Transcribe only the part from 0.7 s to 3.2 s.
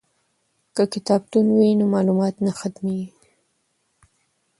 که کتابتون وي نو معلومات نه ختمیږي.